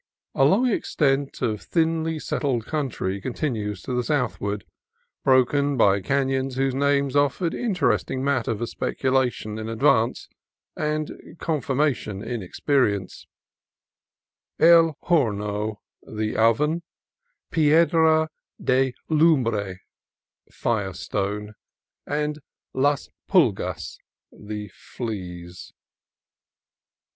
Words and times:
A 0.33 0.45
long 0.45 0.67
extent 0.67 1.43
of 1.43 1.61
thinly 1.61 2.17
settled 2.17 2.65
country 2.65 3.21
continues 3.21 3.83
to 3.83 3.93
the 3.93 4.01
southward, 4.03 4.65
broken 5.23 5.77
by 5.77 6.01
canons 6.01 6.55
whose 6.55 6.73
names 6.73 7.15
offered 7.15 7.53
interesting 7.53 8.23
matter 8.23 8.57
for 8.57 8.65
speculation 8.65 9.59
in 9.59 9.69
advance 9.69 10.27
and 10.75 11.37
confirmation 11.37 12.23
in 12.23 12.41
experience:— 12.41 13.27
El 14.59 14.97
Horno 15.03 15.75
(the 16.01 16.35
oven), 16.35 16.81
Piedra 17.51 18.31
de 18.59 18.95
Lumbre 19.07 19.81
(firestone), 20.51 21.53
and 22.07 22.39
Las 22.73 23.07
Pulgas 23.29 23.99
(the 24.31 24.67
fleas). 24.73 25.73